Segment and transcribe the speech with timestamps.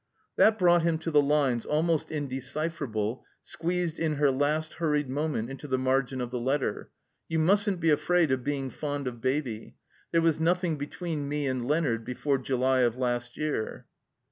[0.35, 5.51] That brought him to the lines, almost indecipher able, squeezed in her last hurried moment
[5.51, 6.89] into the margin of the letter.
[7.29, 9.75] "You mustn't be afraid of being fond of Baby.
[10.11, 13.85] There was nothing between me and Leonard before July of last year."